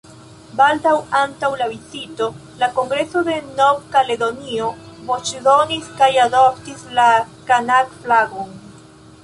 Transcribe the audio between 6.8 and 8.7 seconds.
la Kanak-flagon.